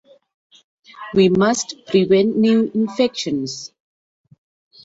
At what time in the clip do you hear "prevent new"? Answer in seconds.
1.85-2.71